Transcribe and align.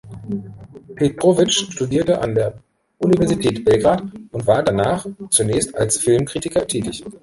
Petrovic 0.95 1.53
studierte 1.53 2.19
an 2.21 2.33
der 2.33 2.57
Universität 2.97 3.63
Belgrad 3.63 4.01
und 4.31 4.47
war 4.47 4.63
danach 4.63 5.05
zunächst 5.29 5.75
als 5.75 5.97
Filmkritiker 5.97 6.65
tätig. 6.65 7.03